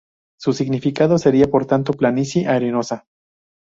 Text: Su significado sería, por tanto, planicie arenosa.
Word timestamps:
Su 0.39 0.53
significado 0.53 1.19
sería, 1.19 1.51
por 1.51 1.67
tanto, 1.67 1.93
planicie 1.93 2.47
arenosa. 2.47 3.05